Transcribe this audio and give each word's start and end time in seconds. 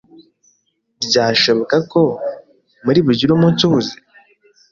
Byashoboka 1.07 1.75
ko 1.91 2.01
muri 2.85 2.99
bugire 3.05 3.31
umunsi 3.33 3.59
uhuze 3.67 3.93